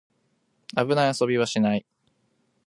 [0.75, 1.85] 危ない遊びはしない